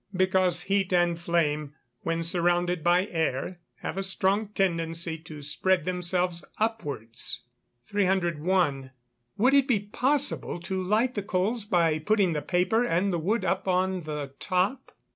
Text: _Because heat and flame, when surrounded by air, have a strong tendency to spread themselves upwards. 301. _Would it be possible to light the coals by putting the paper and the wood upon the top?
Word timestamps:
_Because 0.17 0.63
heat 0.63 0.91
and 0.91 1.19
flame, 1.21 1.75
when 1.99 2.23
surrounded 2.23 2.83
by 2.83 3.05
air, 3.05 3.59
have 3.81 3.97
a 3.97 4.01
strong 4.01 4.47
tendency 4.47 5.15
to 5.19 5.43
spread 5.43 5.85
themselves 5.85 6.43
upwards. 6.57 7.43
301. 7.85 8.89
_Would 9.37 9.53
it 9.53 9.67
be 9.67 9.79
possible 9.79 10.59
to 10.61 10.81
light 10.81 11.13
the 11.13 11.21
coals 11.21 11.65
by 11.65 11.99
putting 11.99 12.33
the 12.33 12.41
paper 12.41 12.83
and 12.83 13.13
the 13.13 13.19
wood 13.19 13.43
upon 13.43 14.01
the 14.05 14.33
top? 14.39 14.97